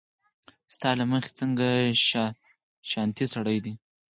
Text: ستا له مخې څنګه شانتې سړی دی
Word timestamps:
ستا 0.75 0.89
له 0.99 1.05
مخې 1.11 1.31
څنګه 1.39 1.67
شانتې 2.91 3.25
سړی 3.33 3.57
دی 3.65 3.73